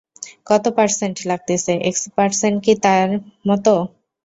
[0.47, 3.07] কত পার্সেন্ট লাগতেছে, এক পার্সেন্ট কী তার
[3.47, 3.65] মত?